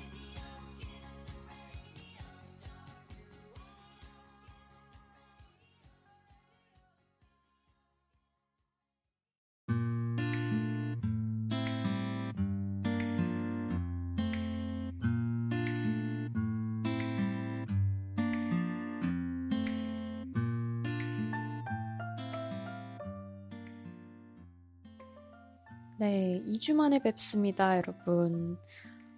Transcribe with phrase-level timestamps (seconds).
[26.02, 28.58] 네, 2주 만에 뵙습니다, 여러분.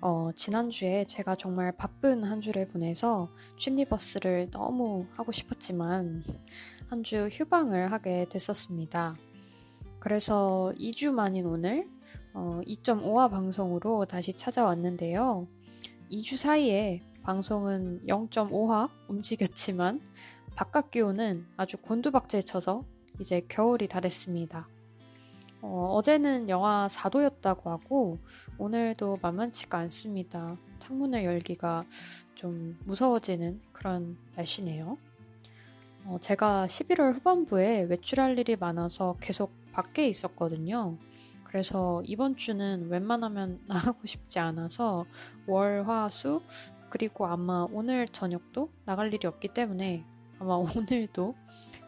[0.01, 6.25] 어, 지난주에 제가 정말 바쁜 한 주를 보내서 취니버스를 너무 하고 싶었지만
[6.89, 9.16] 한 주 휴방을 하게 됐었습니다.
[10.01, 11.85] 그래서 2주 만인 오늘
[12.33, 15.47] 어, 2.5화 방송으로 다시 찾아왔는데요.
[16.11, 20.01] 2주 사이에 방송은 0.5화 움직였지만
[20.57, 22.83] 바깥 기온은 아주 곤두박질 쳐서
[23.21, 24.67] 이제 겨울이 다 됐습니다.
[25.66, 28.18] 어, 어제는 영하 4도였다고 하고
[28.57, 30.57] 오늘도 만만치가 않습니다.
[30.79, 31.85] 창문을 열기가
[32.35, 34.97] 좀 무서워지는 그런 날씨네요.
[36.03, 40.97] 어, 제가 11월 후반부에 외출할 일이 많아서 계속 밖에 있었거든요.
[41.46, 45.06] 그래서 이번 주는 웬만하면 나가고 싶지 않아서
[45.47, 46.41] 월, 화, 수
[46.90, 50.03] 그리고 아마 오늘 저녁도 나갈 일이 없기 때문에
[50.40, 51.35] 아마 오늘도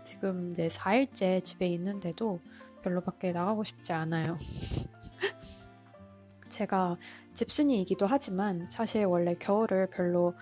[0.06, 2.40] 지금 이제 4일째 집에 있는데도
[2.86, 4.38] 별로 밖에 나가고 싶지 않아요.
[6.50, 6.98] 제가
[7.34, 10.36] 집순이이기도 하지만 사실 원래 겨울을 별로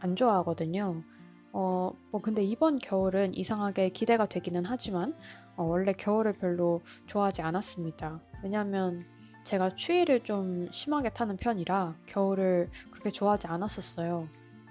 [0.00, 1.04] 안 좋아하거든요.
[1.52, 5.14] 어, 뭐 근데 이번 겨울은 이상하게 기대가 되기는 하지만
[5.54, 8.22] 어, 원래 겨울을 별로 좋아하지 않았습니다.
[8.42, 9.02] 왜냐면
[9.44, 14.28] 제가 추위를 좀 심하게 타는 편이라 겨울을 그렇게 좋아하지 않았었어요.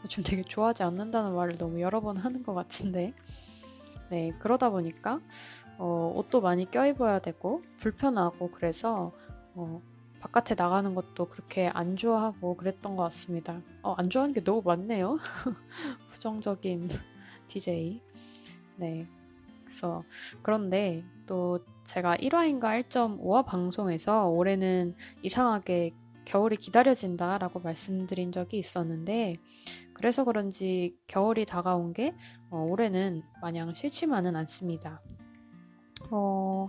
[0.10, 3.14] 좀 되게 좋아하지 않는다는 말을 너무 여러 번 하는 것 같은데.
[4.10, 5.22] 네, 그러다 보니까
[5.84, 9.12] 어, 옷도 많이 껴입어야 되고 불편하고 그래서
[9.56, 9.82] 어,
[10.20, 13.60] 바깥에 나가는 것도 그렇게 안 좋아하고 그랬던 것 같습니다.
[13.82, 15.18] 어, 안 좋아하는 게 너무 많네요.
[16.12, 16.88] 부정적인
[17.48, 18.00] DJ.
[18.76, 19.08] 네.
[19.64, 20.04] 그래서
[20.44, 29.38] 그런데 또 제가 1화인가 1.5화 방송에서 올해는 이상하게 겨울이 기다려진다라고 말씀드린 적이 있었는데
[29.96, 32.14] 그래서 그런지 겨울이 다가온 게
[32.52, 35.02] 어, 올해는 마냥 싫지만은 않습니다.
[36.12, 36.68] 어,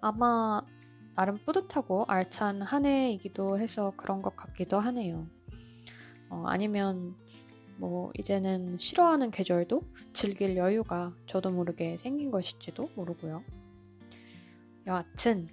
[0.00, 0.62] 아마
[1.16, 5.26] 나름 뿌듯하고 알찬 한 해이기도 해서 그런 것 같기도 하네요.
[6.30, 7.14] 어, 아니면
[7.76, 13.42] 뭐 이제는 싫어하는 계절도 즐길 여유가 저도 모르게 생긴 것일지도 모르고요.
[14.86, 15.48] 여하튼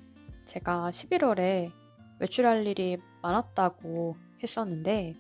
[0.45, 1.71] 제가 11월에
[2.19, 5.15] 외출할 일이 많았다고 했었는데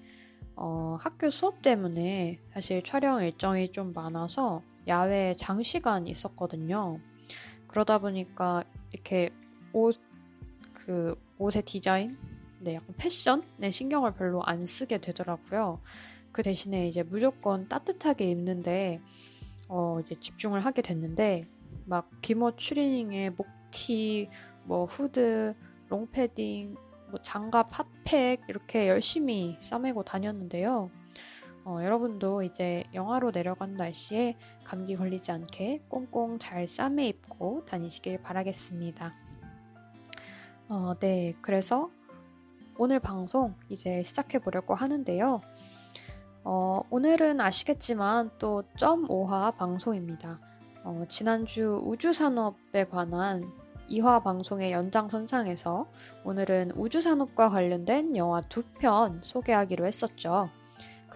[0.55, 6.99] 어, 학교 수업 때문에 사실 촬영 일정이 좀 많아서 야외 장시간 있었거든요.
[7.69, 9.29] 그러다 보니까 이렇게
[9.73, 9.99] 옷,
[10.73, 12.17] 그 옷의 디자인,
[12.59, 15.79] 네, 약간 패션에 신경을 별로 안 쓰게 되더라고요.
[16.31, 19.01] 그 대신에 이제 무조건 따뜻하게 입는데,
[19.67, 21.43] 어, 이제 집중을 하게 됐는데,
[21.85, 24.29] 막 기모 추리닝에 목티,
[24.65, 25.55] 뭐 후드,
[25.89, 26.75] 롱패딩,
[27.09, 30.91] 뭐 장갑, 핫팩 이렇게 열심히 싸매고 다녔는데요.
[31.65, 39.13] 어, 여러분도 이제 영하로 내려간 날씨에 감기 걸리지 않게 꽁꽁 잘 싸매 입고 다니시길 바라겠습니다.
[40.69, 41.89] 어, 네, 그래서
[42.77, 45.41] 오늘 방송 이제 시작해 보려고 하는데요.
[46.43, 50.39] 어, 오늘은 아시겠지만 또 0.5화 방송입니다.
[50.85, 53.43] 어, 지난주 우주산업에 관한
[53.89, 55.87] 2화 방송의 연장선상에서
[56.23, 60.49] 오늘은 우주산업과 관련된 영화 두 편 소개하기로 했었죠.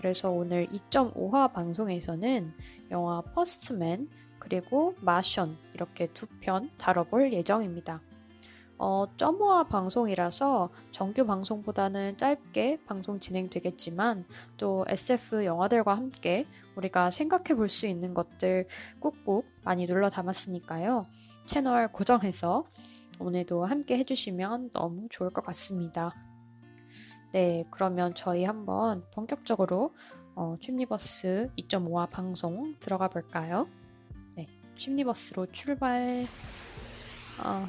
[0.03, 2.53] 그래서 오늘 2.5화 방송에서는
[2.91, 8.01] 영화 퍼스트맨 그리고 마션 이렇게 두 편 다뤄볼 예정입니다.
[8.77, 14.25] 어, 점오화 방송이라서 정규 방송보다는 짧게 방송 진행되겠지만
[14.57, 18.67] 또 SF 영화들과 함께 우리가 생각해 볼 수 있는 것들
[18.99, 21.07] 꾹꾹 많이 눌러 담았으니까요.
[21.45, 22.65] 채널 고정해서
[23.19, 26.32] 오늘도 함께 해주시면 너무 좋을 것 같습니다.
[27.33, 29.95] 네, 그러면 저희 한번 본격적으로
[30.35, 33.67] 어, 춤니버스 2.5화 방송 들어가 볼까요?
[34.37, 36.27] 네, 춤니버스로 출발.
[37.43, 37.67] 어,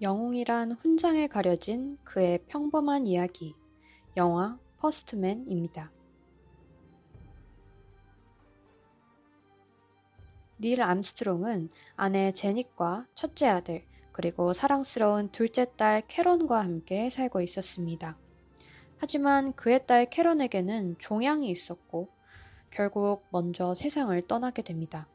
[0.00, 3.56] 영웅이란 훈장에 가려진 그의 평범한 이야기.
[4.16, 5.90] 영화 퍼스트맨입니다.
[10.60, 18.16] 닐 암스트롱은 아내 재닛과 첫째 아들, 그리고 사랑스러운 둘째 딸 캐런과 함께 살고 있었습니다.
[18.98, 22.08] 하지만 그의 딸 캐런에게는 종양이 있었고,
[22.70, 25.08] 결국 먼저 세상을 떠나게 됩니다.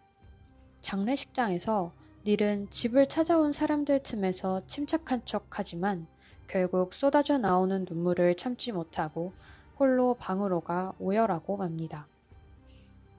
[0.81, 1.93] 장례식장에서
[2.25, 6.07] 닐은 집을 찾아온 사람들 틈에서 침착한 척 하지만
[6.47, 9.33] 결국 쏟아져 나오는 눈물을 참지 못하고
[9.77, 12.07] 홀로 방으로 가 오열하고 맙니다.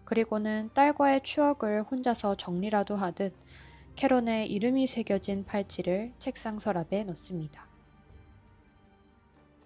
[0.06, 3.34] 그리고는 딸과의 추억을 혼자서 정리라도 하듯
[3.94, 7.68] 캐런의 이름이 새겨진 팔찌를 책상 서랍에 넣습니다.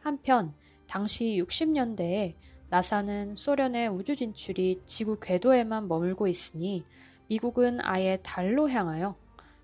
[0.00, 0.52] 한편
[0.88, 2.34] 당시 60년대에
[2.70, 6.84] 나사는 소련의 우주 진출이 지구 궤도에만 머물고 있으니
[7.28, 9.16] 미국은 아예 달로 향하여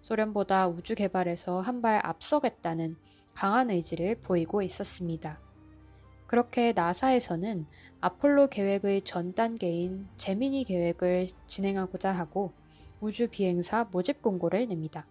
[0.04, 2.96] 소련보다 우주 개발에서 한 발 앞서겠다는
[3.34, 5.40] 강한 의지를 보이고 있었습니다.
[6.26, 7.66] 그렇게 나사에서는
[8.00, 12.52] 아폴로 계획의 전 단계인 제미니 계획을 진행하고자 하고
[13.00, 15.06] 우주 비행사 모집 공고를 냅니다.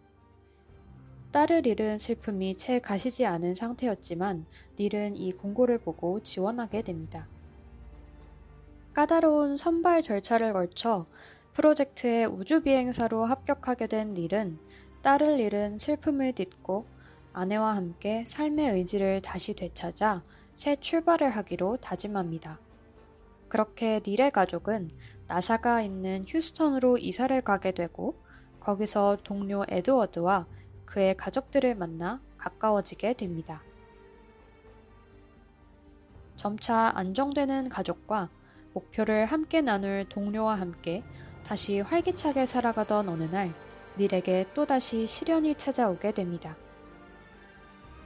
[1.32, 4.46] 딸을 잃은 슬픔이 채 가시지 않은 상태였지만
[4.80, 7.28] 닐은 이 공고를 보고 지원하게 됩니다.
[8.94, 11.06] 까다로운 선발 절차를 걸쳐
[11.54, 14.60] 프로젝트의 우주 비행사로 합격하게 된 닐은
[15.04, 16.86] 딸을 잃은 슬픔을 딛고
[17.34, 20.24] 아내와 함께 삶의 의지를 다시 되찾아
[20.56, 22.58] 새 출발을 하기로 다짐합니다.
[23.50, 24.92] 그렇게 닐의 가족은
[25.28, 28.16] 나사가 있는 휴스턴으로 이사를 가게 되고
[28.62, 30.48] 거기서 동료 에드워드와
[30.86, 33.62] 그의 가족들을 만나 가까워지게 됩니다.
[36.38, 38.30] 점차 안정되는 가족과
[38.74, 41.04] 목표를 함께 나눌 동료와 함께
[41.44, 43.54] 다시 활기차게 살아가던 어느 날
[43.98, 46.56] 닐에게 또다시 시련이 찾아오게 됩니다.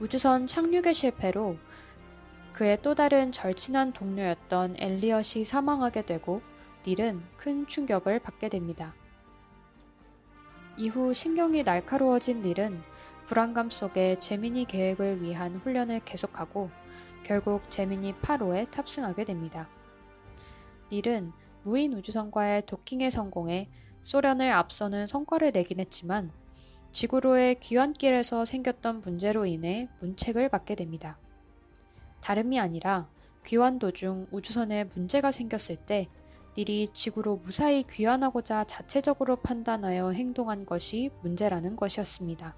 [0.00, 1.56] 우주선 착륙의 실패로
[2.52, 6.42] 그의 또 다른 절친한 동료였던 엘리엇이 사망하게 되고
[6.86, 8.94] 닐은 큰 충격을 받게 됩니다.
[10.76, 12.82] 이후 신경이 날카로워진 닐은
[13.26, 16.70] 불안감 속에 제미니 계획을 위한 훈련을 계속하고
[17.24, 19.68] 결국 제미니 8호에 탑승하게 됩니다.
[20.90, 23.68] 닐은 무인 우주선과의 도킹에 성공해
[24.02, 26.30] 소련을 앞서는 성과를 내긴 했지만
[26.92, 31.18] 지구로의 귀환길에서 생겼던 문제로 인해 문책을 받게 됩니다.
[32.20, 33.08] 다름이 아니라
[33.44, 36.08] 귀환 도중 우주선에 문제가 생겼을 때
[36.56, 42.56] 닐이 지구로 무사히 귀환하고자 자체적으로 판단하여 행동한 것이 문제라는 것이었습니다.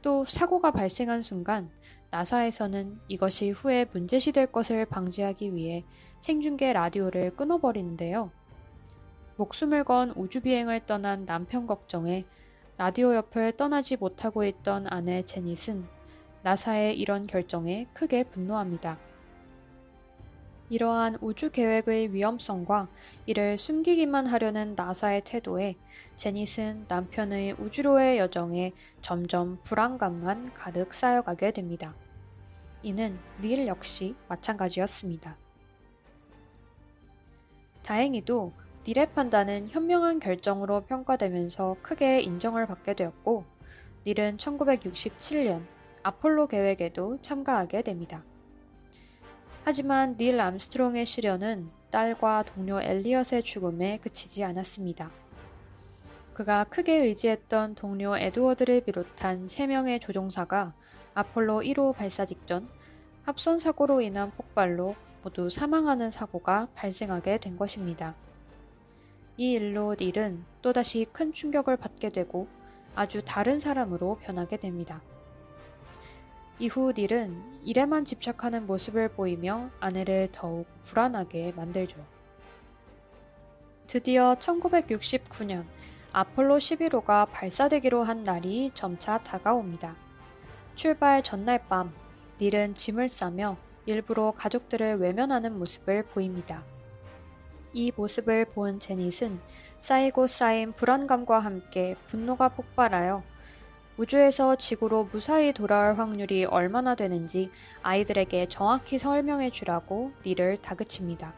[0.00, 1.70] 또 사고가 발생한 순간
[2.10, 5.84] 나사에서는 이것이 후에 문제시 될 것을 방지하기 위해
[6.20, 8.30] 생중계 라디오를 끊어버리는데요.
[9.42, 12.24] 목숨을 건 우주비행을 떠난 남편 걱정에
[12.78, 15.84] 라디오 옆을 떠나지 못하고 있던 아내 제닛은
[16.44, 19.00] 나사의 이런 결정에 크게 분노합니다.
[20.70, 22.88] 이러한 우주 계획의 위험성과
[23.26, 25.74] 이를 숨기기만 하려는 나사의 태도에
[26.14, 28.70] 제닛은 남편의 우주로의 여정에
[29.00, 31.96] 점점 불안감만 가득 쌓여가게 됩니다.
[32.84, 35.36] 이는 닐 역시 마찬가지였습니다.
[37.82, 38.52] 다행히도
[38.84, 43.44] 닐의 판단은 현명한 결정으로 평가되면서 크게 인정을 받게 되었고,
[44.04, 45.64] 닐은 1967년
[46.02, 48.24] 아폴로 계획에도 참가하게 됩니다.
[49.62, 55.12] 하지만 닐 암스트롱의 시련은 딸과 동료 엘리엇의 죽음에 그치지 않았습니다.
[56.34, 60.74] 그가 크게 의지했던 동료 에드워드를 비롯한 3명의 조종사가
[61.14, 62.68] 아폴로 1호 발사 직전
[63.22, 68.16] 합선 사고로 인한 폭발로 모두 사망하는 사고가 발생하게 된 것입니다.
[69.42, 72.46] 이 일로 닐은 또다시 큰 충격을 받게 되고
[72.94, 75.02] 아주 다른 사람으로 변하게 됩니다.
[76.60, 81.98] 이후 닐은 일에만 집착하는 모습을 보이며 아내를 더욱 불안하게 만들죠.
[83.88, 85.64] 드디어 1969년
[86.12, 89.96] 아폴로 11호가 발사되기로 한 날이 점차 다가옵니다.
[90.76, 91.92] 출발 전날 밤
[92.40, 93.56] 닐은 짐을 싸며
[93.86, 96.62] 일부러 가족들을 외면하는 모습을 보입니다.
[97.72, 99.40] 이 모습을 본 제닛은
[99.80, 103.22] 쌓이고 쌓인 불안감과 함께 분노가 폭발하여
[103.96, 107.50] 우주에서 지구로 무사히 돌아올 확률이 얼마나 되는지
[107.82, 111.34] 아이들에게 정확히 설명해 주라고 닐을 다그칩니다.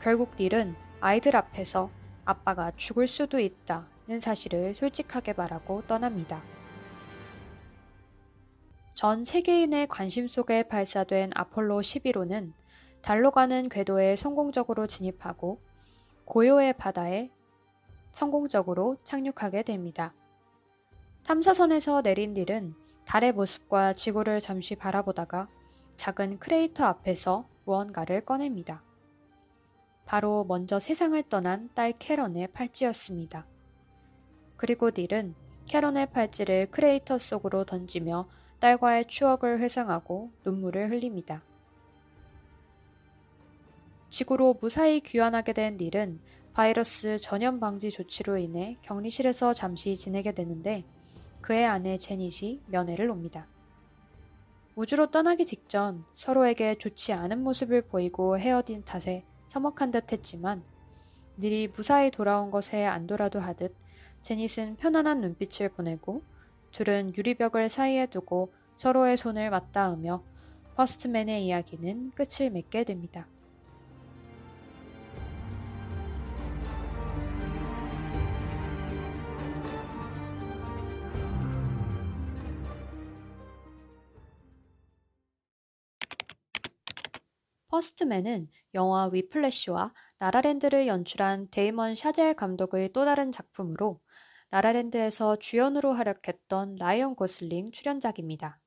[0.00, 1.90] 결국 닐은 아이들 앞에서
[2.24, 6.42] 아빠가 죽을 수도 있다는 사실을 솔직하게 말하고 떠납니다.
[8.94, 12.52] 전 세계인의 관심 속에 발사된 아폴로 11호는
[13.02, 15.60] 달로 가는 궤도에 성공적으로 진입하고
[16.24, 17.30] 고요의 바다에
[18.12, 20.14] 성공적으로 착륙하게 됩니다.
[21.24, 22.74] 탐사선에서 내린 딜은
[23.06, 25.48] 달의 모습과 지구를 잠시 바라보다가
[25.96, 28.82] 작은 크레이터 앞에서 무언가를 꺼냅니다.
[30.06, 33.46] 바로 먼저 세상을 떠난 딸 캐런의 팔찌였습니다.
[34.56, 35.34] 그리고 닐은
[35.66, 38.28] 캐런의 팔찌를 크레이터 속으로 던지며
[38.58, 41.42] 딸과의 추억을 회상하고 눈물을 흘립니다.
[44.10, 46.20] 지구로 무사히 귀환하게 된 닐은
[46.52, 50.84] 바이러스 전염 방지 조치로 인해 격리실에서 잠시 지내게 되는데
[51.40, 53.46] 그의 아내 제닛이 면회를 옵니다.
[54.74, 60.64] 우주로 떠나기 직전 서로에게 좋지 않은 모습을 보이고 헤어진 탓에 서먹한 듯 했지만
[61.38, 63.74] 닐이 무사히 돌아온 것에 안도라도 하듯
[64.22, 66.22] 제닛은 편안한 눈빛을 보내고
[66.72, 70.24] 둘은 유리벽을 사이에 두고 서로의 손을 맞닿으며
[70.74, 73.28] 퍼스트맨의 이야기는 끝을 맺게 됩니다.
[87.70, 94.00] 퍼스트맨은 영화 위플래시와 라라랜드를 연출한 데이미언 샤젤 감독의 또 다른 작품으로
[94.50, 98.60] 라라랜드에서 주연으로 활약했던 라이언 고슬링 출연작입니다.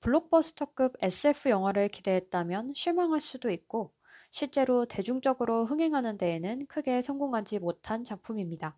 [0.00, 3.94] 블록버스터급 SF 영화를 기대했다면 실망할 수도 있고
[4.30, 8.76] 실제로 대중적으로 흥행하는 데에는 크게 성공하지 못한 작품입니다.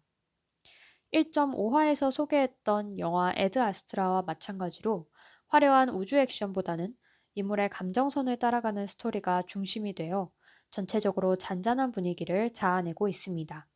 [1.12, 5.08] 1.5화에서 소개했던 영화 에드 아스트라와 마찬가지로
[5.48, 6.94] 화려한 우주 액션보다는
[7.34, 10.30] 인물의 감정선을 따라가는 스토리가 중심이 되어
[10.70, 13.68] 전체적으로 잔잔한 분위기를 자아내고 있습니다.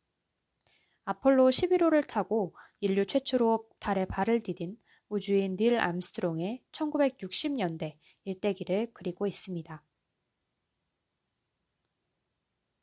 [1.05, 4.77] 아폴로 11호를 타고 인류 최초로 달에 발을 디딘
[5.09, 9.83] 우주인 닐 암스트롱의 1960년대 일대기를 그리고 있습니다.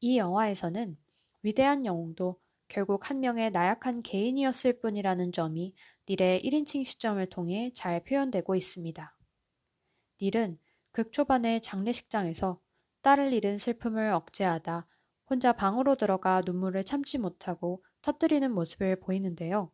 [0.01, 0.99] 이 영화에서는
[1.43, 5.75] 위대한 영웅도 결국 한 명의 나약한 개인이었을 뿐이라는 점이
[6.09, 9.17] 닐의 1인칭 시점을 통해 잘 표현되고 있습니다.
[10.21, 10.59] 닐은
[10.97, 12.59] 극 초반의 장례식장에서
[13.03, 14.87] 딸을 잃은 슬픔을 억제하다
[15.29, 19.71] 혼자 방으로 들어가 눈물을 참지 못하고 터뜨리는 모습을 보이는데요.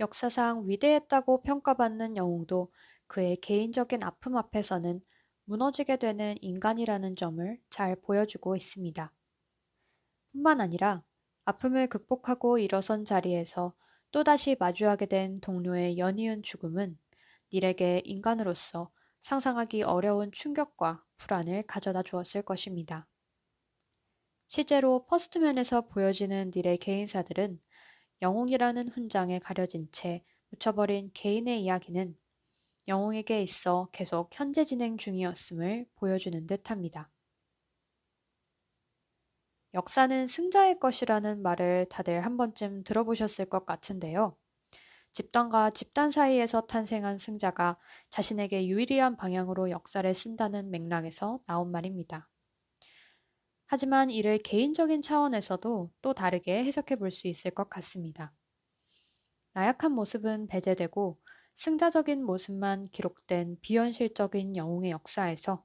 [0.00, 2.70] 역사상 위대했다고 평가받는 영웅도
[3.06, 5.00] 그의 개인적인 아픔 앞에서는
[5.46, 9.10] 무너지게 되는 인간이라는 점을 잘 보여주고 있습니다.
[10.32, 11.02] 뿐만 아니라
[11.46, 13.72] 아픔을 극복하고 일어선 자리에서
[14.10, 16.98] 또다시 마주하게 된 동료의 연이은 죽음은
[17.50, 18.92] 닐에게 인간으로서
[19.24, 23.08] 상상하기 어려운 충격과 불안을 가져다 주었을 것입니다.
[24.48, 27.58] 실제로 퍼스트맨에서 보여지는 닐의 개인사들은
[28.20, 32.14] 영웅이라는 훈장에 가려진 채 묻혀버린 개인의 이야기는
[32.86, 37.10] 영웅에게 있어 계속 현재 진행 중이었음을 보여주는 듯 합니다.
[39.72, 44.36] 역사는 승자의 것이라는 말을 다들 한 번쯤 들어보셨을 것 같은데요.
[45.14, 47.78] 집단과 집단 사이에서 탄생한 승자가
[48.10, 52.28] 자신에게 유리한 방향으로 역사를 쓴다는 맥락에서 나온 말입니다.
[53.66, 58.32] 하지만 이를 개인적인 차원에서도 또 다르게 해석해 볼 수 있을 것 같습니다.
[59.52, 61.18] 나약한 모습은 배제되고
[61.56, 65.64] 승자적인 모습만 기록된 비현실적인 영웅의 역사에서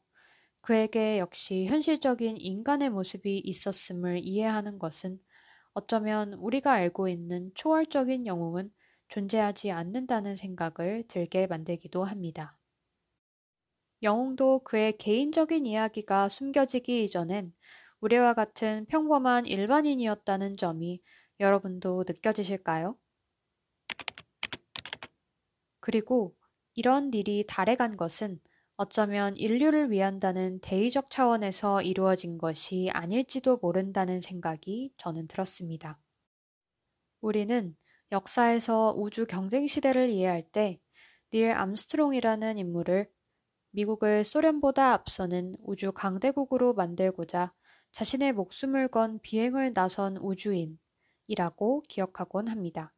[0.62, 5.20] 그에게 역시 현실적인 인간의 모습이 있었음을 이해하는 것은
[5.74, 8.72] 어쩌면 우리가 알고 있는 초월적인 영웅은
[9.10, 12.58] 존재하지 않는다는 생각을 들게 만들기도 합니다.
[14.02, 17.54] 영웅도 그의 개인적인 이야기가 숨겨지기 이전엔
[18.00, 21.02] 우리와 같은 평범한 일반인이었다는 점이
[21.40, 22.98] 여러분도 느껴지실까요?
[25.82, 26.36] 그리고
[26.76, 28.40] 이런 닐이 달에 간 것은
[28.78, 36.00] 어쩌면 인류를 위한다는 대의적 차원에서 이루어진 것이 아닐지도 모른다는 생각이 저는 들었습니다.
[37.20, 37.76] 우리는
[38.12, 40.82] 역사에서 우주 경쟁 시대를 이해할 때
[41.32, 43.08] 닐 암스트롱이라는 인물을
[43.70, 47.54] 미국을 소련보다 앞서는 우주 강대국으로 만들고자
[47.92, 52.96] 자신의 목숨을 건 비행을 나선 우주인이라고 기억하곤 합니다.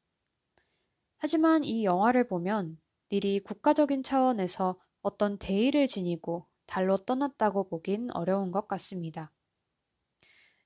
[1.18, 2.80] 하지만 이 영화를 보면
[3.12, 9.34] 닐이 국가적인 차원에서 어떤 대의를 지니고 달로 떠났다고 보긴 어려운 것 같습니다.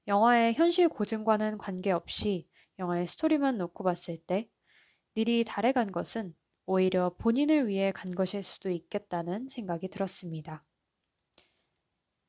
[0.08, 2.48] 영화의 현실 고증과는 관계없이
[2.80, 4.50] 영화의 스토리만 놓고 봤을 때
[5.18, 10.66] 닐이 달에 간 것은 오히려 본인을 위해 간 것일 수도 있겠다는 생각이 들었습니다.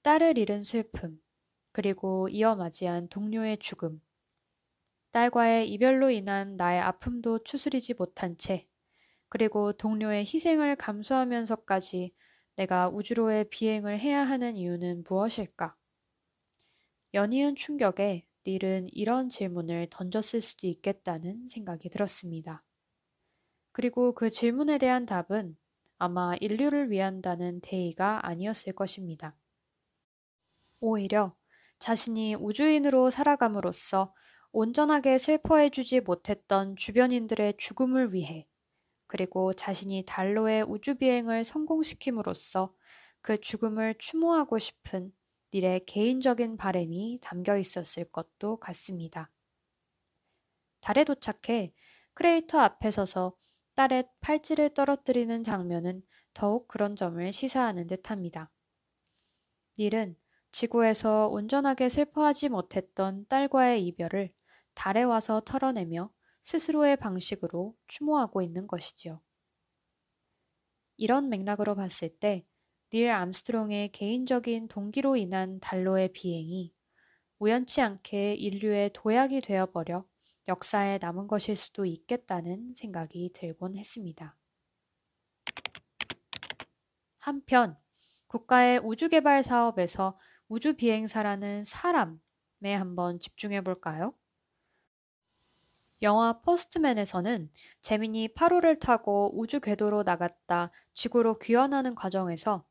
[0.03, 1.21] 딸을 잃은 슬픔,
[1.73, 4.01] 그리고 이어 맞이한 동료의 죽음,
[5.11, 8.69] 딸과의 이별로 인한 나의 아픔도 추스리지 못한 채,
[9.29, 12.15] 그리고 동료의 희생을 감수하면서까지
[12.57, 15.77] 내가 우주로의 비행을 해야 하는 이유는 무엇일까?
[17.15, 22.63] 연이은 충격에 닐은 이런 질문을 던졌을 수도 있겠다는 생각이 들었습니다.
[23.73, 25.57] 그리고 그 질문에 대한 답은
[25.99, 29.37] 아마 인류를 위한다는 대의가 아니었을 것입니다.
[30.81, 31.35] 오히려
[31.79, 34.15] 자신이 우주인으로 살아감으로써
[34.53, 38.47] 온전하게 슬퍼해주지 못했던 주변인들의 죽음을 위해
[39.07, 42.75] 그리고 자신이 달로의 우주비행을 성공시킴으로써
[43.21, 45.13] 그 죽음을 추모하고 싶은
[45.55, 49.31] 닐의 개인적인 바램이 담겨 있었을 것도 같습니다.
[50.81, 51.73] 달에 도착해
[52.15, 53.37] 크레이터 앞에 서서
[53.75, 58.51] 딸의 팔찌를 떨어뜨리는 장면은 더욱 그런 점을 시사하는 듯 합니다.
[59.79, 60.17] 닐은
[60.53, 64.33] 지구에서 온전하게 슬퍼하지 못했던 딸과의 이별을
[64.75, 66.11] 달에 와서 털어내며
[66.43, 69.21] 스스로의 방식으로 추모하고 있는 것이지요.
[70.97, 72.47] 이런 맥락으로 봤을 때
[72.93, 76.73] 닐 암스트롱의 개인적인 동기로 인한 달로의 비행이
[77.41, 80.07] 우연치 않게 인류의 도약이 되어버려
[80.47, 84.37] 역사에 남은 것일 수도 있겠다는 생각이 들곤 했습니다.
[87.19, 87.77] 한편
[88.29, 92.21] 국가의 우주개발 사업에서 우주비행사라는 사람에
[92.63, 94.15] 한번 집중해 볼까요?
[96.03, 102.65] 영화 퍼스트맨에서는 재민이 8호를 타고 우주 궤도로 나갔다 지구로 귀환하는 과정에서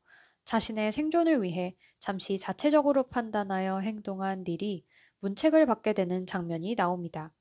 [0.46, 4.84] 자신의 생존을 위해 잠시 자체적으로 판단하여 행동한 닐이
[5.18, 7.34] 문책을 받게 되는 장면이 나옵니다.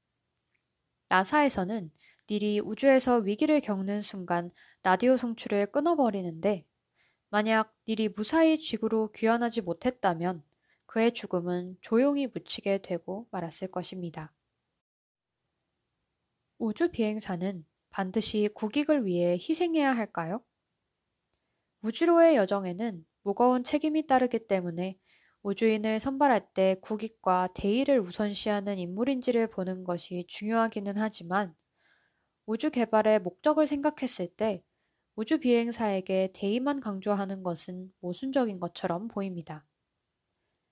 [1.09, 1.91] 나사에서는
[2.29, 4.49] 닐이 우주에서 위기를 겪는 순간
[4.81, 6.65] 라디오 송출을 끊어버리는데
[7.29, 10.43] 만약 닐이 무사히 지구로 귀환하지 못했다면
[10.87, 14.33] 그의 죽음은 조용히 묻히게 되고 말았을 것입니다.
[16.57, 20.43] 우주 비행사는 반드시 국익을 위해 희생해야 할까요?
[21.85, 24.97] 우주로의 여정에는 무거운 책임이 따르기 때문에
[25.43, 31.53] 우주인을 선발할 때 국익과 대의를 우선시하는 인물인지를 보는 것이 중요하기는 하지만
[32.47, 34.63] 우주 개발의 목적을 생각했을 때
[35.15, 39.63] 우주 비행사에게 대의만 강조하는 것은 모순적인 것처럼 보입니다.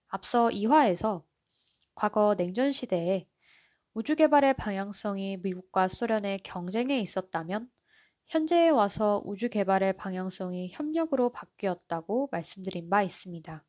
[0.08, 1.24] 앞서 2화에서
[1.94, 3.28] 과거 냉전 시대에
[3.94, 7.70] 우주 개발의 방향성이 미국과 소련의 경쟁에 있었다면
[8.28, 13.64] 현재에 와서 우주 개발의 방향성이 협력으로 바뀌었다고 말씀드린 바 있습니다.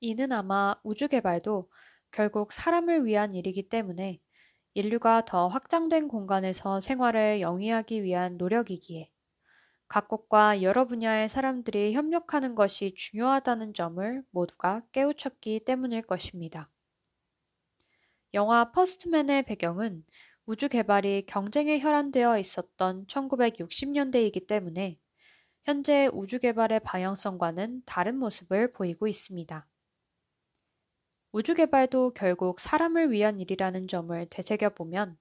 [0.00, 1.70] 이는 아마 우주 개발도
[2.10, 4.20] 결국 사람을 위한 일이기 때문에
[4.74, 9.10] 인류가 더 확장된 공간에서 생활을 영위하기 위한 노력이기에
[9.88, 16.70] 각국과 여러 분야의 사람들이 협력하는 것이 중요하다는 점을 모두가 깨우쳤기 때문일 것입니다.
[18.34, 20.04] 영화 퍼스트맨의 배경은
[20.48, 24.98] 우주 개발이 경쟁에 혈안되어 있었던 1960년대이기 때문에
[25.64, 29.68] 현재 우주 개발의 방향성과는 다른 모습을 보이고 있습니다.
[31.32, 35.18] 우주 개발도 결국 사람을 위한 일이라는 점을 되새겨보면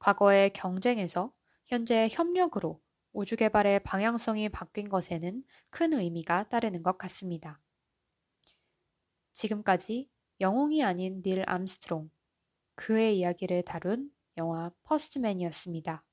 [0.00, 1.32] 과거의 경쟁에서
[1.66, 7.60] 현재 협력으로 우주 개발의 방향성이 바뀐 것에는 큰 의미가 따르는 것 같습니다.
[9.32, 12.10] 지금까지 영웅이 아닌 닐 암스트롱,
[12.74, 16.05] 그의 이야기를 다룬 영화 퍼스트맨이었습니다.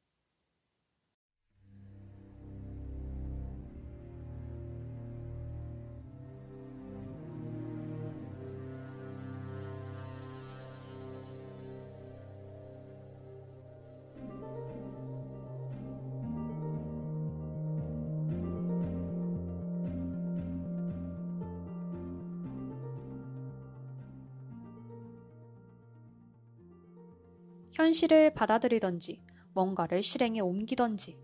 [27.84, 29.22] 현실을 받아들이던지
[29.54, 31.20] 뭔가를 실행에 옮기던지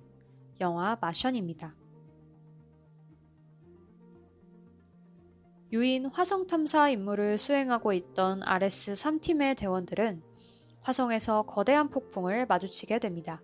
[0.60, 1.74] 영화 마션입니다.
[5.72, 10.22] 유인 화성 탐사 임무를 수행하고 있던 RS-3팀의 대원들은
[10.82, 13.42] 화성에서 거대한 폭풍을 마주치게 됩니다.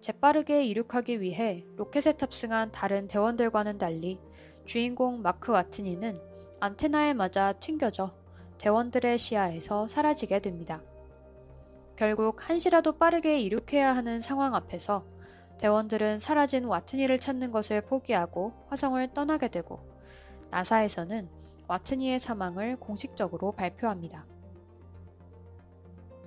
[0.00, 4.18] 재빠르게 이륙하기 위해 로켓에 탑승한 다른 대원들과는 달리
[4.66, 6.20] 주인공 마크 와트니는
[6.58, 8.12] 안테나에 맞아 튕겨져
[8.58, 10.82] 대원들의 시야에서 사라지게 됩니다.
[11.96, 15.04] 결국 한시라도 빠르게 이륙해야 하는 상황 앞에서
[15.58, 19.78] 대원들은 사라진 와트니를 찾는 것을 포기하고 화성을 떠나게 되고
[20.50, 21.28] 나사에서는
[21.68, 24.26] 와트니의 사망을 공식적으로 발표합니다.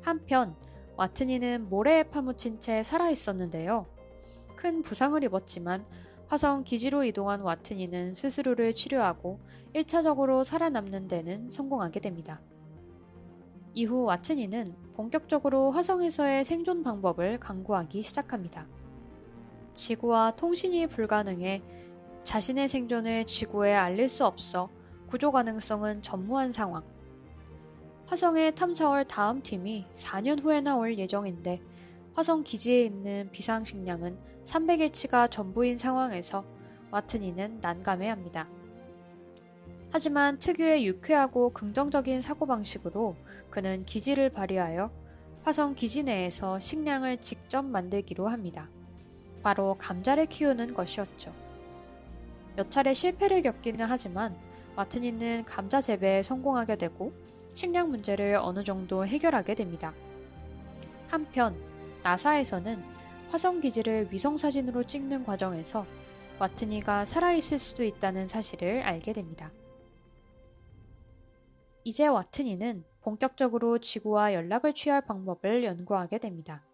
[0.01, 0.55] 한편
[0.95, 3.85] 와트니는 모래에 파묻힌 채 살아 있었는데요.
[4.55, 5.85] 큰 부상을 입었지만
[6.27, 9.39] 화성 기지로 이동한 와트니는 스스로를 치료하고
[9.75, 12.41] 1차적으로 살아남는 데는 성공하게 됩니다.
[13.77, 18.65] 이후 와트니는 본격적으로 화성에서의 생존 방법을 강구하기 시작합니다.
[19.73, 21.61] 지구와 통신이 불가능해
[22.23, 24.71] 자신의 생존을 지구에 알릴 수 없어
[25.05, 26.83] 구조 가능성은 전무한 상황.
[28.07, 31.61] 화성에 탐사할 다음 팀이 4년 후에 나올 예정인데
[32.15, 36.43] 화성 기지에 있는 비상 식량은 300일치가 전부인 상황에서
[36.89, 38.56] 와트니는 난감해합니다.
[39.89, 43.15] 하지만 특유의 유쾌하고 긍정적인 사고방식으로
[43.49, 44.91] 그는 기지를 발휘하여
[45.43, 48.69] 화성 기지 내에서 식량을 직접 만들기로 합니다.
[49.41, 51.33] 바로 감자를 키우는 것이었죠.
[52.57, 54.37] 몇 차례 실패를 겪기는 하지만
[54.75, 57.13] 와트니는 감자 재배에 성공하게 되고
[57.53, 59.93] 식량 문제를 어느 정도 해결하게 됩니다.
[61.07, 61.55] 한편
[62.03, 62.83] 나사에서는
[63.29, 65.85] 화성 기지를 위성 사진으로 찍는 과정에서
[66.39, 69.51] 와트니가 살아있을 수도 있다는 사실을 알게 됩니다.
[71.87, 76.65] 이제 와트니는 본격적으로 지구와 연락을 취할 방법을 연구하게 됩니다.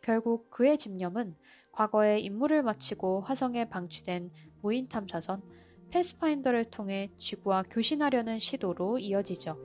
[0.00, 1.34] 결국 그의 집념은
[1.72, 5.42] 과거에 임무를 마치고 화성에 방치된 무인 탐사선
[5.90, 9.58] 패스파인더를 통해 지구와 교신하려는 시도로 이어지죠.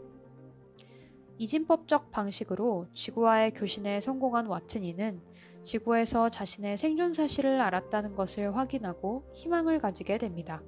[1.38, 5.22] 이진법적 방식으로 지구와의 교신에 성공한 와트니는
[5.64, 10.64] 지구에서 자신의 생존 사실을 알았다는 것을 확인하고 희망을 가지게 됩니다.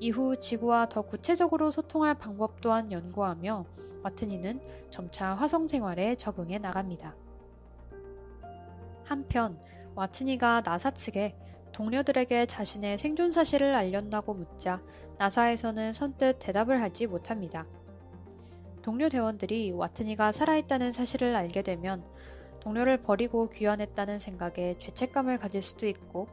[0.00, 3.64] 이후 지구와 더 구체적으로 소통할 방법 또한 연구하며
[4.02, 7.14] 와트니는 점차 화성 생활에 적응해 나갑니다.
[9.04, 9.60] 한편
[9.94, 11.36] 와트니가 나사 측에
[11.72, 14.82] 동료들에게 자신의 생존 사실을 알렸다고 묻자
[15.18, 17.66] 나사에서는 선뜻 대답을 하지 못합니다.
[18.82, 22.04] 동료 대원들이 와트니가 살아있다는 사실을 알게 되면
[22.60, 26.28] 동료를 버리고 귀환했다는 생각에 죄책감을 가질 수도 있고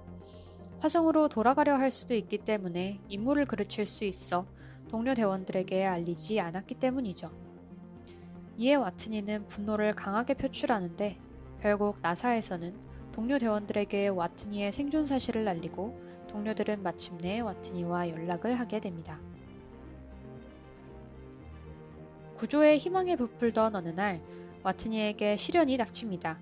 [0.81, 4.47] 화성으로 돌아가려 할 수도 있기 때문에 임무를 그르칠 수 있어
[4.89, 7.31] 동료 대원들에게 알리지 않았기 때문이죠.
[8.57, 11.19] 이에 와트니는 분노를 강하게 표출하는데
[11.59, 12.73] 결국 나사에서는
[13.11, 19.19] 동료 대원들에게 와트니의 생존 사실을 알리고 동료들은 마침내 와트니와 연락을 하게 됩니다.
[22.37, 24.19] 구조의 희망에 부풀던 어느 날
[24.63, 26.39] 와트니에게 시련이 닥칩니다.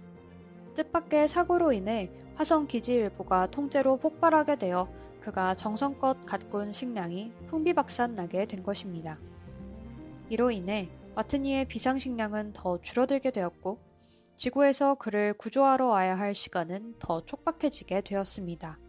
[0.76, 4.88] 뜻밖의 사고로 인해 화성 기지 일부가 통째로 폭발하게 되어
[5.20, 9.20] 그가 정성껏 가꾼 식량이 풍비박산 나게 된 것입니다.
[10.30, 13.78] 이로 인해 와트니의 비상식량은 더 줄어들게 되었고
[14.38, 18.80] 지구에서 그를 구조하러 와야 할 시간은 더 촉박해지게 되었습니다.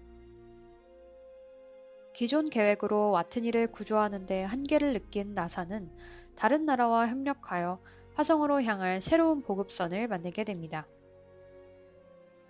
[2.15, 5.91] 기존 계획으로 와트니를 구조하는 데 한계를 느낀 나사는
[6.37, 7.81] 다른 나라와 협력하여
[8.15, 10.87] 화성으로 향할 새로운 보급선을 만들게 됩니다.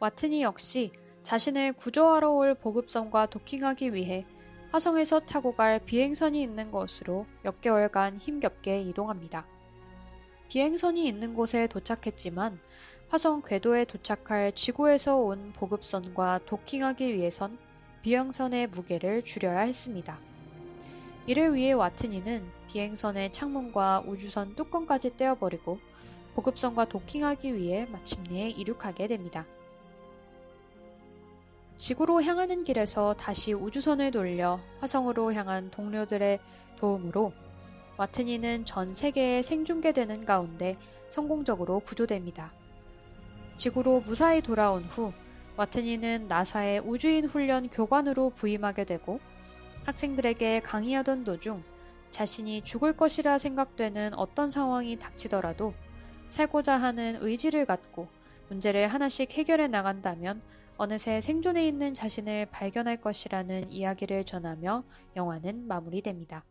[0.01, 0.93] 와트니 역시
[1.25, 4.25] 자신을 구조하러 올 보급선과 도킹하기 위해
[4.73, 9.47] 화성에서 타고 갈 비행선이 있는 곳으로 몇 개월간 힘겹게 이동합니다.
[10.49, 12.59] 비행선이 있는 곳에 도착했지만
[13.09, 17.59] 화성 궤도에 도착할 지구에서 온 보급선과 도킹하기 위해선
[18.01, 20.19] 비행선의 무게를 줄여야 했습니다.
[21.27, 25.79] 이를 위해 와트니는 비행선의 창문과 우주선 뚜껑까지 떼어버리고
[26.37, 29.45] 보급선과 도킹하기 위해 마침내 이륙하게 됩니다.
[31.81, 36.39] 지구로 향하는 길에서 다시 우주선을 돌려 화성으로 향한 동료들의
[36.77, 37.33] 도움으로
[37.97, 40.77] 와트니는 전 세계에 생중계되는 가운데
[41.09, 42.53] 성공적으로 구조됩니다.
[43.57, 45.15] 지구로 무사히 돌아온 후
[45.57, 49.19] 와트니는 나사의 우주인 훈련 교관으로 부임하게 되고
[49.87, 51.65] 학생들에게 강의하던 도중
[52.11, 55.73] 자신이 죽을 것이라 생각되는 어떤 상황이 닥치더라도
[56.29, 58.07] 살고자 하는 의지를 갖고
[58.51, 60.43] 문제를 하나씩 해결해 나간다면
[60.81, 64.83] 어느새 생존해 있는 자신을 발견할 것이라는 이야기를 전하며
[65.15, 66.43] 영화는 마무리됩니다.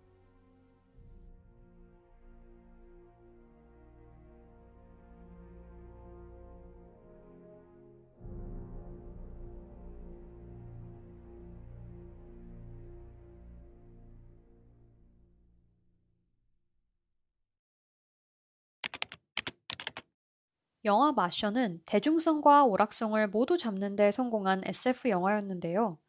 [20.85, 25.99] 영화 마셔는 대중성과 오락성을 모두 잡는 데 성공한 SF 영화였는데요.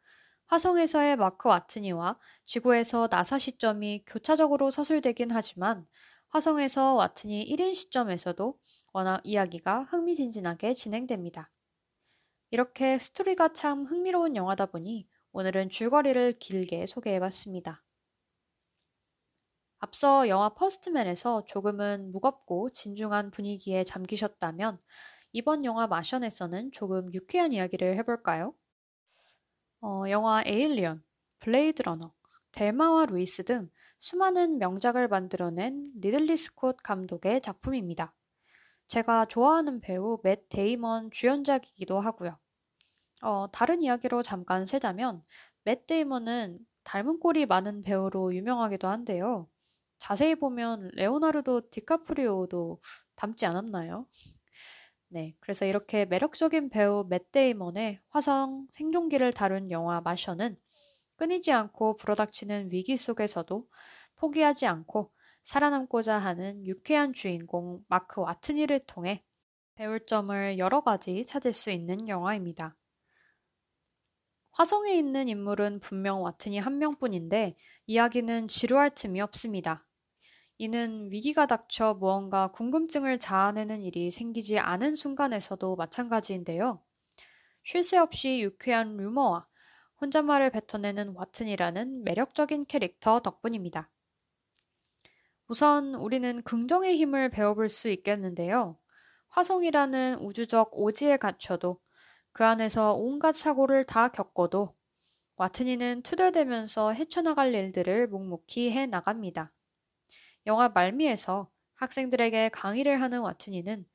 [0.47, 5.85] 화성에서의 마크 와트니와 지구에서 나사 시점이 교차적으로 서술되긴 하지만
[6.29, 8.57] 화성에서 와트니 1인 시점에서도
[8.93, 11.51] 워낙 이야기가 흥미진진하게 진행됩니다.
[12.49, 17.83] 이렇게 스토리가 참 흥미로운 영화다 보니 오늘은 줄거리를 길게 소개해봤습니다.
[19.81, 24.79] 앞서 영화 퍼스트맨에서 조금은 무겁고 진중한 분위기에 잠기셨다면
[25.33, 28.53] 이번 영화 마션에서는 조금 유쾌한 이야기를 해볼까요?
[29.81, 31.03] 어, 영화 에일리언,
[31.39, 32.13] 블레이드 러너,
[32.51, 38.15] 델마와 루이스 등 수많은 명작을 만들어낸 리들리 스콧 감독의 작품입니다.
[38.87, 42.39] 제가 좋아하는 배우 맷 데이먼 주연작이기도 하고요.
[43.23, 45.23] 어, 다른 이야기로 잠깐 세자면
[45.65, 49.50] 맷 데이먼은 닮은 꼴이 많은 배우로 유명하기도 한데요.
[50.01, 52.81] 자세히 보면 레오나르도 디카프리오도
[53.15, 54.07] 닮지 않았나요?
[55.09, 60.57] 네, 그래서 이렇게 매력적인 배우 맷 데이먼의 화성 생존기를 다룬 영화 마션은
[61.17, 63.67] 끊이지 않고 불어닥치는 위기 속에서도
[64.15, 65.11] 포기하지 않고
[65.43, 69.23] 살아남고자 하는 유쾌한 주인공 마크 와트니를 통해
[69.75, 72.75] 배울 점을 여러 가지 찾을 수 있는 영화입니다.
[74.53, 79.85] 화성에 있는 인물은 분명 와트니 한 명뿐인데 이야기는 지루할 틈이 없습니다.
[80.61, 86.83] 이는 위기가 닥쳐 무언가 궁금증을 자아내는 일이 생기지 않은 순간에서도 마찬가지인데요.
[87.63, 89.47] 쉴 새 없이 유쾌한 루머와
[90.01, 93.89] 혼잣말을 뱉어내는 와튼이라는 매력적인 캐릭터 덕분입니다.
[95.47, 98.77] 우선 우리는 긍정의 힘을 배워볼 수 있겠는데요.
[99.29, 101.79] 화성이라는 우주적 오지에 갇혀도
[102.33, 104.75] 그 안에서 온갖 사고를 다 겪어도
[105.37, 109.51] 와트니는 투덜대면서 헤쳐나갈 일들을 묵묵히 해 나갑니다.
[110.47, 113.85] 영화 말미에서 학생들에게 강의를 하는 와트니는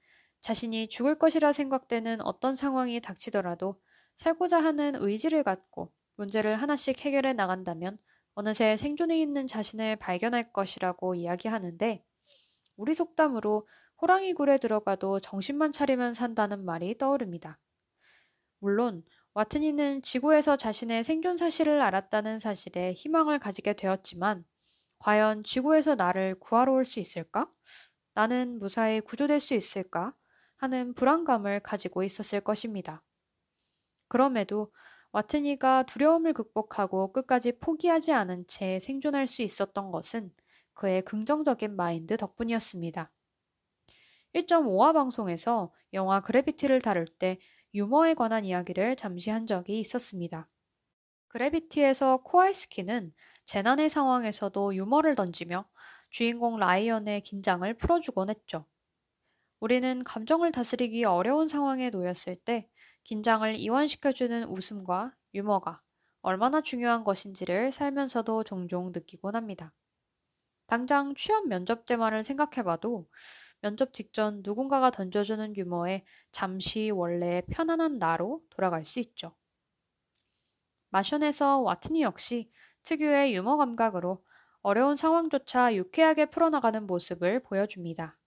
[0.40, 3.80] 자신이 죽을 것이라 생각되는 어떤 상황이 닥치더라도
[4.16, 7.98] 살고자 하는 의지를 갖고 문제를 하나씩 해결해 나간다면
[8.34, 12.04] 어느새 생존해 있는 자신을 발견할 것이라고 이야기하는데
[12.76, 13.66] 우리 속담으로
[14.00, 17.58] 호랑이 굴에 들어가도 정신만 차리면 산다는 말이 떠오릅니다.
[18.58, 19.02] 물론
[19.34, 24.44] 와트니는 지구에서 자신의 생존 사실을 알았다는 사실에 희망을 가지게 되었지만
[24.98, 27.50] 과연 지구에서 나를 구하러 올 수 있을까?
[28.14, 30.14] 나는 무사히 구조될 수 있을까?
[30.56, 33.04] 하는 불안감을 가지고 있었을 것입니다.
[34.08, 34.72] 그럼에도
[35.12, 40.32] 와트니가 두려움을 극복하고 끝까지 포기하지 않은 채 생존할 수 있었던 것은
[40.74, 43.10] 그의 긍정적인 마인드 덕분이었습니다.
[44.34, 47.38] 1.5화 방송에서 영화 그래비티를 다룰 때
[47.74, 50.48] 유머에 관한 이야기를 잠시 한 적이 있었습니다.
[51.28, 53.12] 그래비티에서 코알스키는
[53.46, 55.68] 재난의 상황에서도 유머를 던지며
[56.10, 58.66] 주인공 라이언의 긴장을 풀어주곤 했죠.
[59.60, 62.68] 우리는 감정을 다스리기 어려운 상황에 놓였을 때
[63.04, 65.80] 긴장을 이완시켜주는 웃음과 유머가
[66.22, 69.72] 얼마나 중요한 것인지를 살면서도 종종 느끼곤 합니다.
[70.66, 73.08] 당장 취업 면접 때만을 생각해봐도
[73.60, 79.36] 면접 직전 누군가가 던져주는 유머에 잠시 원래 편안한 나로 돌아갈 수 있죠.
[80.90, 82.50] 마션에서 와트니 역시
[82.86, 84.24] 특유의 유머 감각으로
[84.62, 88.18] 어려운 상황조차 유쾌하게 풀어나가는 모습을 보여줍니다.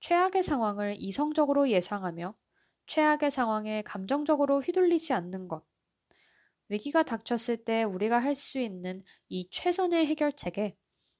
[0.00, 2.36] 최악의 상황을 이성적으로 예상하며
[2.86, 5.64] 최악의 상황에 감정적으로 휘둘리지 않는 것.
[6.70, 10.74] 위기가 닥쳤을 때 우리가 할 수 있는 이 최선의 해결책에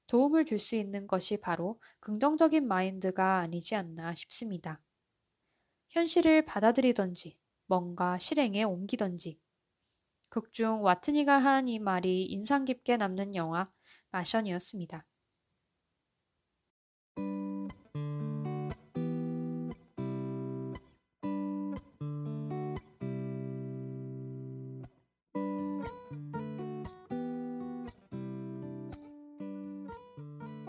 [0.07, 4.81] 도움을 줄 수 있는 것이 바로 긍정적인 마인드가 아니지 않나 싶습니다.
[5.89, 9.39] 현실을 받아들이던지 뭔가 실행에 옮기던지
[10.31, 13.65] 극중 와트니가 한 이 말이 인상 깊게 남는 영화
[14.09, 15.05] 마션이었습니다.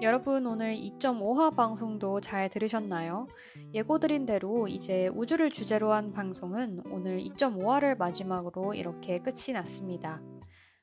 [0.03, 3.29] 여러분 오늘 2.5화 방송도 잘 들으셨나요?
[3.73, 10.21] 예고드린 대로 이제 우주를 주제로 한 방송은 오늘 2.5화를 마지막으로 이렇게 끝이 났습니다.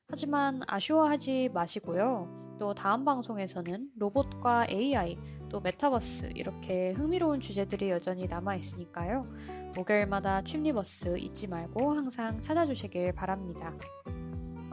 [0.07, 2.55] 하지만 아쉬워하지 마시고요.
[2.57, 5.17] 또 다음 방송에서는 로봇과 AI,
[5.49, 9.27] 또 메타버스 이렇게 흥미로운 주제들이 여전히 남아 있으니까요.
[9.75, 13.75] 목요일마다 춤니버스 잊지 말고 항상 찾아주시길 바랍니다.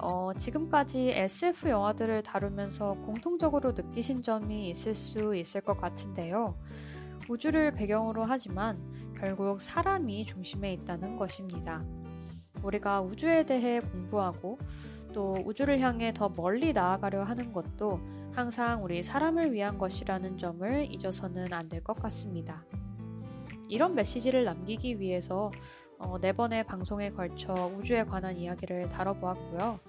[0.09, 6.55] 어, 지금까지 SF 영화들을 다루면서 공통적으로 느끼신 점이 있을 수 있을 것 같은데요.
[7.29, 8.79] 우주를 배경으로 하지만
[9.19, 11.85] 결국 사람이 중심에 있다는 것입니다.
[12.62, 14.61] 우리가 우주에 대해 공부하고
[15.12, 17.99] 또 우주를 향해 더 멀리 나아가려 하는 것도
[18.33, 22.64] 항상 우리 사람을 위한 것이라는 점을 잊어서는 안 될 것 같습니다.
[23.69, 25.51] 이런 메시지를 남기기 위해서
[25.99, 29.81] 어, 네 번의 방송에 걸쳐 우주에 관한 이야기를 다뤄보았고요.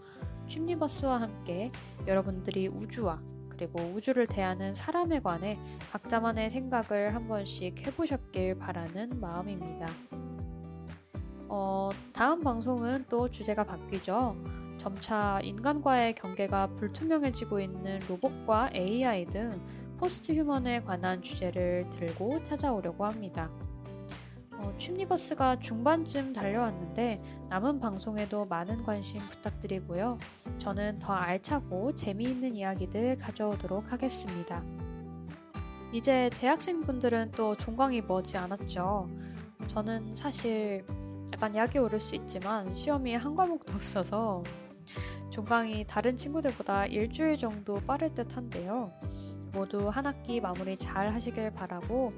[0.48, 1.72] 춤니버스와 함께
[2.06, 5.60] 여러분들이 우주와 그리고 우주를 대하는 사람에 관해
[5.92, 9.88] 각자만의 생각을 한 번씩 해보셨길 바라는 마음입니다.
[11.50, 14.36] 어, 다음 방송은 또 주제가 바뀌죠.
[14.78, 19.60] 점차 인간과의 경계가 불투명해지고 있는 로봇과 AI 등
[19.98, 23.50] post human에 관한 주제를 들고 찾아오려고 합니다.
[24.58, 30.18] 어, 춤니버스가 중반쯤 달려왔는데 남은 방송에도 많은 관심 부탁드리고요.
[30.58, 34.64] 저는 더 알차고 재미있는 이야기들 가져오도록 하겠습니다.
[35.94, 39.10] 이제 대학생분들은 또 종강이 머지 않았죠.
[39.70, 40.86] 저는 사실
[41.34, 44.44] 약간 약이 오를 수 있지만 시험이 한 과목도 없어서
[45.30, 48.92] 종강이 다른 친구들보다 일주일 정도 빠를 듯 한데요.
[49.52, 52.14] 모두 한 학기 마무리 잘 하시길 바라고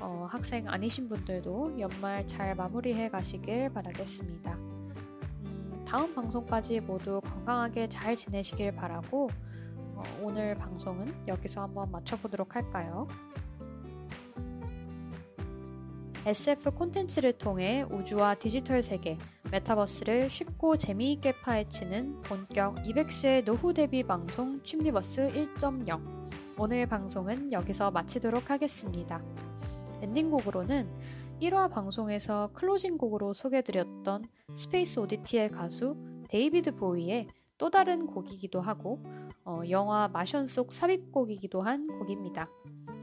[0.00, 4.52] 어, 학생 아니신 분들도 연말 잘 마무리해 가시길 바라겠습니다.
[4.54, 9.30] 음, 다음 방송까지 모두 건강하게 잘 지내시길 바라고
[9.94, 13.06] 어, 오늘 방송은 여기서 한번 마쳐보도록 할까요?
[16.26, 19.16] SF 콘텐츠를 통해 우주와 디지털 세계,
[19.52, 26.15] 메타버스를 쉽고 재미있게 파헤치는 본격 이벡스의 노후 대비 방송 취미버스 1.0.
[26.58, 29.22] 오늘 방송은 여기서 마치도록 하겠습니다.
[30.00, 30.88] 엔딩곡으로는
[31.42, 35.96] 1화 방송에서 closing 곡으로 소개드렸던 Space Oddity의 가수
[36.28, 39.02] 데이비드 보위의 또 다른 곡이기도 하고
[39.44, 42.48] 어, 영화 마션 속 삽입곡이기도 한 곡입니다.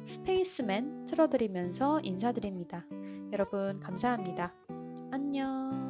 [0.03, 2.85] Spaceman 틀어드리면서 인사드립니다.
[3.31, 4.51] 여러분 감사합니다.
[5.11, 5.82] 안녕.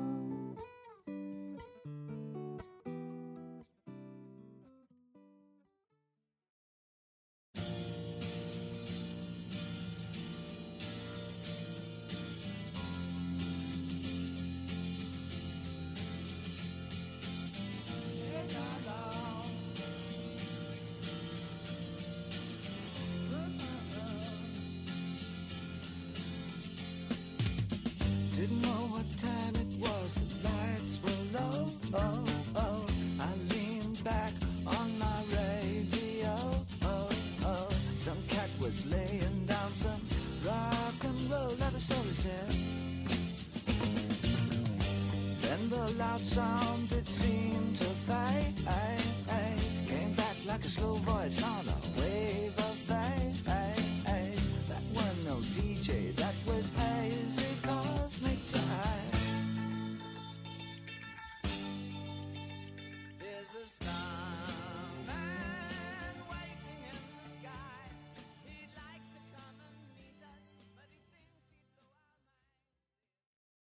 [46.34, 46.73] Sound